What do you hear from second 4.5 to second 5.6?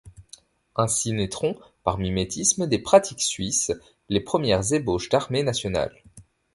ébauches d'armées